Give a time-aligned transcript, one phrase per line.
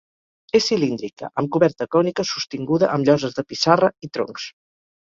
[0.59, 4.53] És cilíndrica, amb coberta cònica sostinguda amb lloses de pissarra i troncs.